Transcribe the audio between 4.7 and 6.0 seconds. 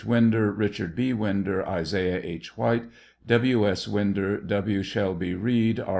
Shelby Reed, R.